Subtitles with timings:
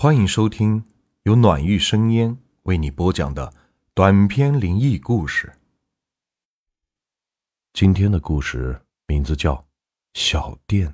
[0.00, 0.84] 欢迎收听
[1.24, 3.52] 由暖玉生烟为你播讲的
[3.94, 5.52] 短篇灵异故事。
[7.72, 9.54] 今天的故事名字叫
[10.14, 10.88] 《小店》。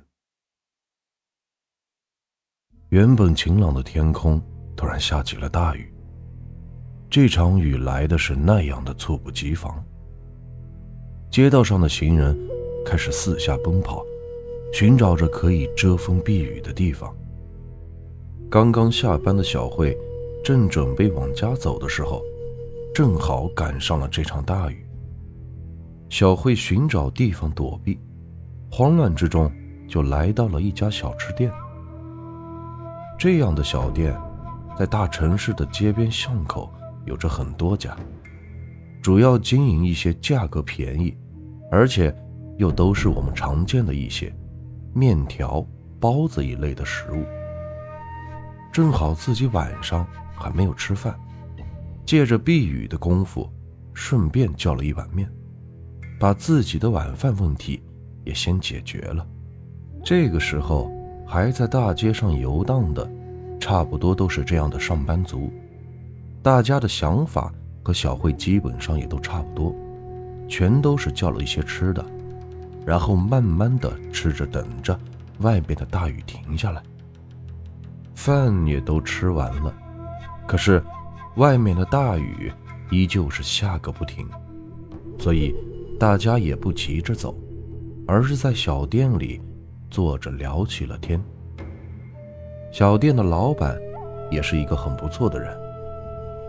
[2.89, 4.41] 原本晴朗的天空
[4.75, 5.93] 突然下起了大雨，
[7.07, 9.85] 这场雨来的是那样的猝不及防。
[11.29, 12.35] 街道上的行人
[12.83, 14.03] 开始四下奔跑，
[14.73, 17.15] 寻找着可以遮风避雨的地方。
[18.49, 19.97] 刚刚下班的小慧，
[20.43, 22.21] 正准备往家走的时候，
[22.93, 24.85] 正好赶上了这场大雨。
[26.09, 27.99] 小慧寻找地方躲避，
[28.71, 29.51] 慌乱之中
[29.87, 31.51] 就来到了一家小吃店。
[33.17, 34.15] 这样的小店，
[34.77, 36.71] 在大城市的街边巷口
[37.05, 37.97] 有着很多家，
[39.01, 41.13] 主要经营一些价格便宜，
[41.71, 42.15] 而且
[42.57, 44.31] 又都是我们常见的一些
[44.93, 45.65] 面条、
[45.99, 47.25] 包子一类的食物。
[48.75, 51.17] 正好自己晚上还没有吃饭，
[52.05, 53.49] 借着避雨的功夫，
[53.93, 55.31] 顺便叫了一碗面，
[56.19, 57.81] 把自己的晚饭问题
[58.25, 59.25] 也先解决了。
[60.03, 60.91] 这个时候
[61.25, 63.09] 还在大街上游荡的，
[63.61, 65.49] 差不多都是这样的上班族，
[66.43, 69.73] 大家的想法和小慧基本上也都差不多，
[70.49, 72.05] 全都是叫了一些吃的，
[72.85, 74.99] 然后慢慢的吃着，等着
[75.39, 76.83] 外边的大雨停下来。
[78.15, 79.71] 饭也都吃完了，
[80.47, 80.81] 可是
[81.35, 82.51] 外面的大雨
[82.89, 84.27] 依旧是下个不停，
[85.19, 85.53] 所以
[85.99, 87.37] 大家也不急着走，
[88.07, 89.41] 而是在小店里
[89.91, 91.21] 坐着聊起了天。
[92.71, 93.77] 小店的老板
[94.31, 95.55] 也是一个很不错的人，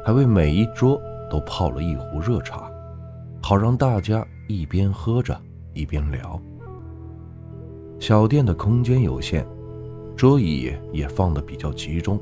[0.04, 2.70] 还为每一桌都泡了一壶热茶，
[3.42, 5.38] 好让大家一边喝着
[5.74, 6.40] 一边聊。
[7.98, 9.46] 小店的空间有限。
[10.16, 12.18] 桌椅也放的比较集中，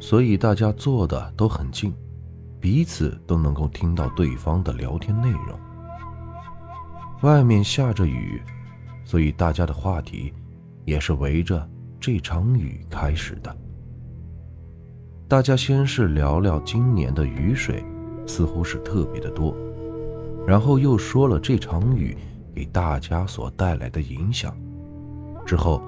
[0.00, 1.94] 所以大家坐的都很近，
[2.58, 5.60] 彼此都能够听到对方的聊天内容。
[7.20, 8.40] 外面下着雨，
[9.04, 10.32] 所以大家的话题
[10.86, 11.68] 也是围着
[12.00, 13.54] 这场雨开始的。
[15.28, 17.84] 大家先是聊聊今年的雨水
[18.26, 19.54] 似乎是特别的多，
[20.46, 22.16] 然后又说了这场雨
[22.54, 24.56] 给大家所带来的影响，
[25.44, 25.82] 之后。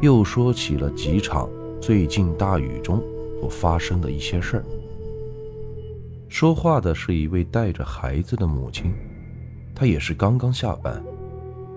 [0.00, 1.46] 又说起了几场
[1.78, 3.02] 最近大雨中
[3.38, 4.64] 所发生的一些事儿。
[6.28, 8.94] 说话的是一位带着孩子的母亲，
[9.74, 11.02] 她也是刚刚下班，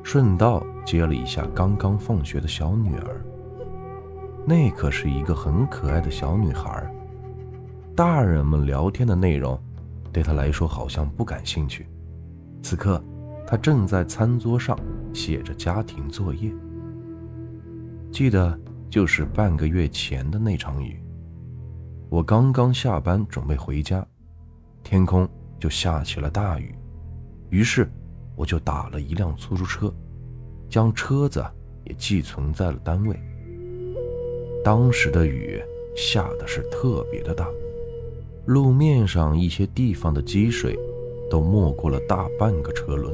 [0.03, 3.21] 顺道接了一下刚刚放学的小女儿。
[4.45, 6.89] 那可是一个很可爱的小女孩。
[7.95, 9.59] 大人们聊天的内容，
[10.13, 11.87] 对她来说好像不感兴趣。
[12.61, 13.03] 此刻，
[13.45, 14.79] 她正在餐桌上
[15.13, 16.49] 写着家庭作业。
[18.13, 18.55] 记得
[18.91, 21.03] 就是半个月前的那场雨，
[22.11, 24.05] 我刚刚下班准备回家，
[24.83, 25.27] 天空
[25.59, 26.75] 就下起了大雨，
[27.49, 27.89] 于是
[28.35, 29.91] 我就打了一辆出租车，
[30.69, 31.43] 将车子
[31.85, 33.19] 也寄存在了单位。
[34.63, 35.59] 当时的雨
[35.97, 37.49] 下的是特别的大，
[38.45, 40.77] 路面上一些地方的积水
[41.31, 43.11] 都没过了大半个车轮。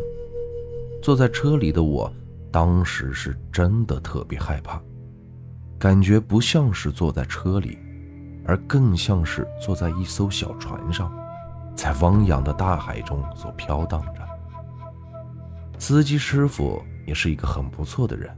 [1.01, 2.11] 坐在车里的我，
[2.51, 4.83] 当时是真的特别害怕。
[5.79, 7.77] 感觉不像是坐在车里，
[8.45, 11.09] 而更像是坐在一艘小船上，
[11.73, 14.19] 在汪洋的大海中所飘荡着。
[15.77, 18.29] 司机师傅也是一个很不错的人，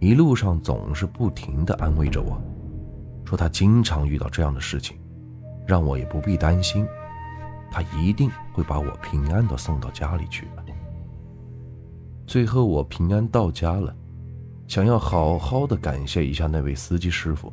[0.00, 2.40] 一路上总是不停地安慰着我，
[3.26, 4.98] 说他经常遇到这样的事情，
[5.66, 6.86] 让我也不必担心，
[7.70, 10.64] 他一定会把我平安地送到家里去的。
[12.26, 13.94] 最后我平安到家了。
[14.68, 17.52] 想要好好的感谢一下那位司机师傅，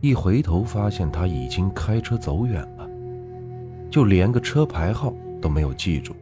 [0.00, 2.88] 一回头发现他已经开车走远了，
[3.90, 6.16] 就连个车牌号都没有记住，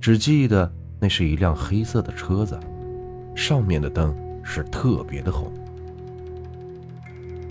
[0.00, 2.58] 只记得那是一辆黑色的车子，
[3.36, 5.52] 上面的灯是特别的红。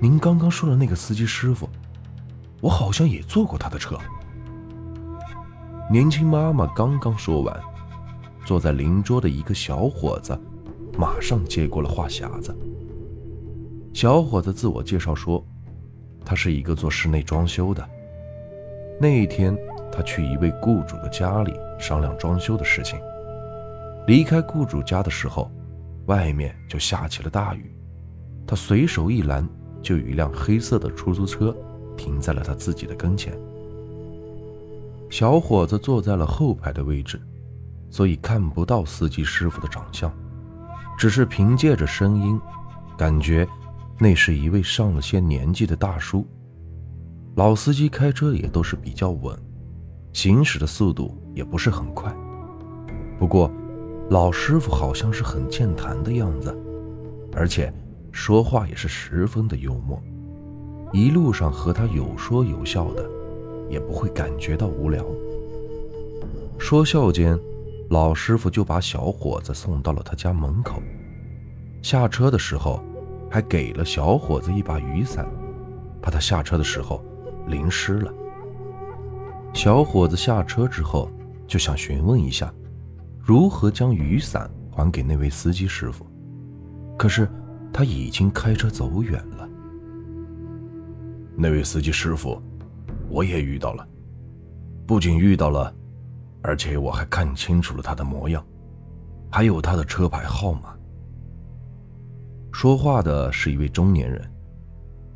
[0.01, 1.69] 您刚刚说的那个司机师傅，
[2.59, 3.97] 我好像也坐过他的车。
[5.89, 7.57] 年轻妈妈刚刚说完，
[8.45, 10.37] 坐在邻桌的一个小伙子。
[10.97, 12.55] 马上接过了话匣子。
[13.93, 15.45] 小伙子自我介绍说，
[16.23, 17.87] 他是一个做室内装修的。
[18.99, 19.57] 那一天，
[19.91, 22.99] 他去一位雇主的家里商量装修的事情。
[24.07, 25.51] 离开雇主家的时候，
[26.05, 27.75] 外面就下起了大雨。
[28.47, 29.47] 他随手一拦，
[29.81, 31.55] 就有一辆黑色的出租车
[31.97, 33.37] 停在了他自己的跟前。
[35.09, 37.19] 小伙子坐在了后排的位置，
[37.89, 40.11] 所以看不到司机师傅的长相。
[41.01, 42.39] 只是凭借着声音，
[42.95, 43.47] 感觉
[43.97, 46.23] 那是一位上了些年纪的大叔。
[47.33, 49.35] 老司机开车也都是比较稳，
[50.13, 52.15] 行驶的速度也不是很快。
[53.17, 53.51] 不过，
[54.11, 56.55] 老师傅好像是很健谈的样子，
[57.33, 57.73] 而且
[58.11, 59.99] 说话也是十分的幽默。
[60.93, 63.09] 一路上和他有说有笑的，
[63.71, 65.03] 也不会感觉到无聊。
[66.59, 67.39] 说笑间，
[67.91, 70.81] 老师傅就把小伙子送到了他家门口。
[71.81, 72.81] 下车的时候，
[73.29, 75.29] 还给了小伙子一把雨伞，
[76.01, 77.03] 怕他下车的时候。
[77.47, 78.13] 淋湿了。
[79.51, 81.11] 小伙子下车之后
[81.47, 82.53] 就想询问一下，
[83.19, 86.05] 如何将雨伞还给那位司机师傅，
[86.97, 87.27] 可是
[87.73, 89.49] 他已经开车走远了。
[91.35, 92.39] 那位司机师傅，
[93.09, 93.85] 我也遇到了，
[94.85, 95.73] 不仅遇到了，
[96.41, 98.45] 而且我还看清楚了他的模样，
[99.31, 100.75] 还有他的车牌号码。
[102.51, 104.21] 说话的是一位中年人，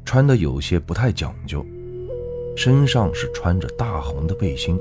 [0.05, 1.65] 穿的有些不太讲究。
[2.55, 4.79] 身上是穿着大红的背心，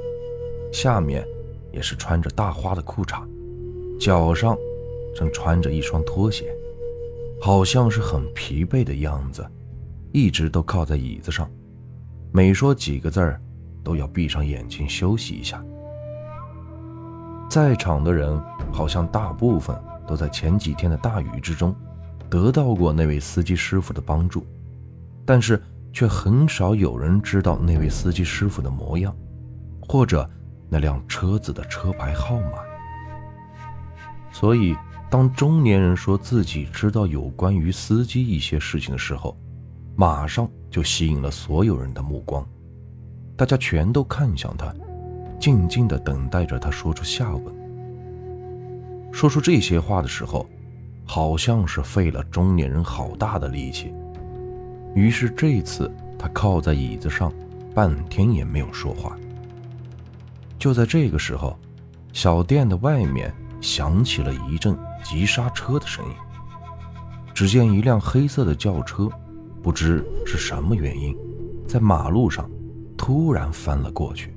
[0.73, 1.27] 下面
[1.73, 3.27] 也是穿着大花的裤衩，
[3.99, 4.57] 脚上
[5.13, 6.55] 正穿着一双拖鞋，
[7.41, 9.45] 好像是很疲惫的样子，
[10.13, 11.51] 一直都靠在椅子上，
[12.31, 13.41] 每说几个字儿，
[13.83, 15.61] 都要闭上眼睛休息一下。
[17.49, 18.43] 在场的人
[18.73, 19.77] 好像大部分
[20.07, 21.75] 都在前几天的大雨之中，
[22.29, 24.47] 得到过那位司机师傅的帮助，
[25.25, 25.63] 但是。
[25.97, 29.15] 却很少有人知道那位司机师傅的模样，
[29.81, 30.29] 或者
[30.69, 32.59] 那辆车子的车牌号码。
[34.33, 34.77] 所以，
[35.09, 39.37] 当中年人说自己知道有关于司机一些事情的时候，
[39.95, 42.45] 马上就吸引了所有人的目光。
[43.37, 44.75] 大家全都看向他，
[45.39, 47.55] 静静的等待着他说出下文。
[49.13, 50.49] 说出这些话的时候，
[51.05, 53.93] 好像是费了中年人好大的力气。
[54.95, 57.33] 于是这次他靠在椅子上，
[57.75, 59.17] 半天也没有说话。
[60.59, 61.59] 就在这个时候，
[62.13, 66.13] 小店的外面响起了一阵急刹车的声音。
[67.33, 69.09] 只见一辆黑色的轿车，
[69.63, 71.17] 不知是什么原因，
[71.69, 72.51] 在马路上
[72.97, 74.34] 突然翻了过去。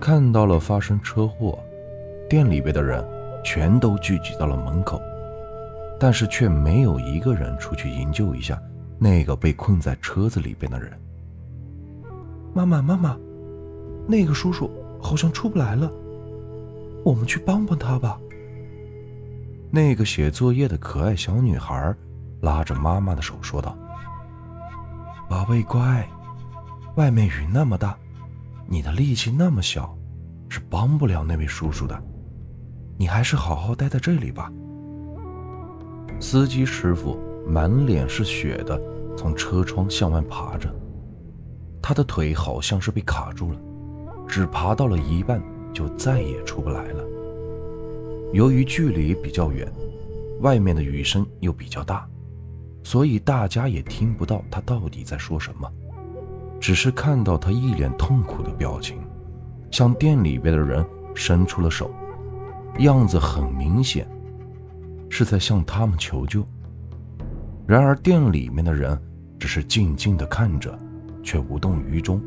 [0.00, 1.58] 看到了发生车祸，
[2.28, 3.04] 店里边的人
[3.44, 4.98] 全都聚集到了门口，
[5.98, 8.58] 但是却没有一个人出去营救一下。
[8.98, 10.92] 那个被困在车子里边的人，
[12.52, 13.16] 妈妈，妈妈，
[14.06, 14.70] 那个叔叔
[15.00, 15.90] 好像出不来了，
[17.02, 18.18] 我们去帮帮他吧。
[19.70, 21.94] 那个写作业的可爱小女孩
[22.42, 23.74] 拉着妈妈的手说道
[25.30, 26.06] ：“宝贝乖，
[26.96, 27.96] 外面雨那么大，
[28.70, 29.98] 你的力气那么小，
[30.48, 32.02] 是帮不了那位叔叔的，
[32.96, 34.50] 你还是好好待在这里吧。”
[36.20, 38.80] 司机师傅满脸是血的。
[39.16, 40.72] 从车窗向外爬着，
[41.82, 43.60] 他的腿好像是被卡住了，
[44.26, 45.42] 只爬到了一半
[45.74, 47.04] 就再也出不来了。
[48.32, 49.70] 由于距离比较远，
[50.40, 52.08] 外面的雨声又比较大，
[52.82, 55.70] 所以大家也听不到他到底在说什么，
[56.60, 58.98] 只是看到他一脸痛苦的表情，
[59.70, 60.84] 向店里边的人
[61.14, 61.90] 伸出了手，
[62.78, 64.06] 样子很明显
[65.08, 66.46] 是在向他们求救。
[67.66, 69.00] 然而店里面的人。
[69.40, 70.78] 只是静静的看着，
[71.22, 72.20] 却无动于衷。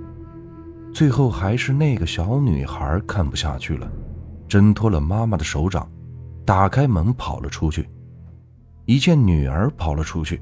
[0.92, 3.88] 最后还是那个小女孩看不下去了，
[4.48, 5.88] 挣脱了妈妈的手掌，
[6.44, 7.88] 打开门跑了出去。
[8.86, 10.42] 一见女儿跑了出去，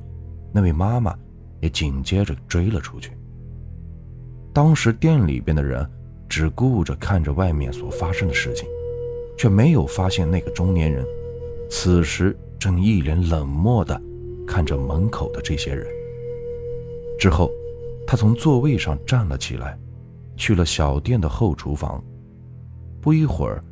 [0.54, 1.14] 那位妈妈
[1.60, 3.12] 也紧接着追了出去。
[4.54, 5.90] 当时店里边的人
[6.28, 8.68] 只顾着看着外面所发生的事情，
[9.38, 11.06] 却没有发现那个中年人
[11.70, 14.00] 此时正一脸冷漠的
[14.46, 15.88] 看着门口的这些人。
[17.18, 17.50] 之后，
[18.06, 19.78] 他从座位上站了起来，
[20.36, 22.04] 去了小店的后厨房。
[23.00, 23.64] 不一会儿，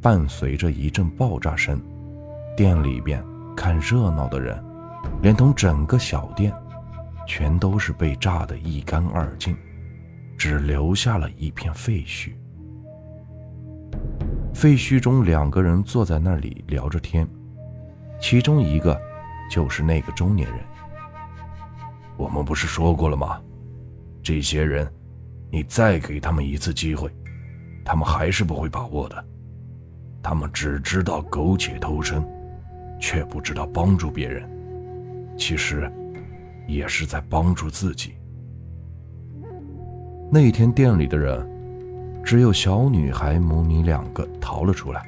[0.00, 1.80] 伴随着一阵爆炸声，
[2.56, 3.22] 店里边
[3.54, 4.58] 看热闹的人，
[5.20, 6.52] 连同整个小店，
[7.26, 9.56] 全都是被炸得一干二净，
[10.44, 12.32] 只留下了一片废墟。
[14.52, 17.24] 废墟中，两个人坐在那里聊着天，
[18.20, 19.00] 其中一个
[19.48, 20.58] 就是那个中年人。
[22.16, 23.40] 我们不是说过了吗？
[24.20, 24.92] 这些人，
[25.48, 27.08] 你再给他们一次机会，
[27.84, 29.24] 他们还是不会把握的。
[30.24, 32.28] 他们只知道苟且偷生，
[33.00, 34.42] 却不知道帮助别人。
[35.38, 35.88] 其实，
[36.66, 38.14] 也是在帮助自己。
[40.34, 41.46] 那天店里的人，
[42.24, 45.04] 只有小女孩母女两个逃了出来，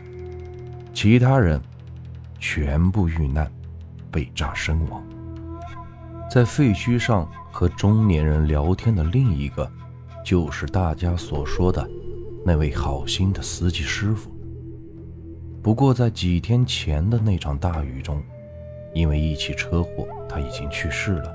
[0.92, 1.58] 其他人
[2.38, 3.50] 全部遇难，
[4.10, 5.02] 被炸身亡。
[6.30, 9.66] 在废墟上和中年人聊天的另一个，
[10.22, 11.88] 就是大家所说的
[12.44, 14.30] 那位好心的司机师傅。
[15.62, 18.22] 不过，在几天前的那场大雨中，
[18.92, 21.34] 因为一起车祸，他已经去世了。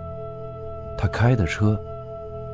[0.95, 1.75] 他开的车